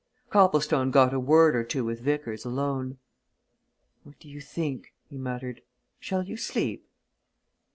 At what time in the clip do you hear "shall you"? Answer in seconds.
5.99-6.37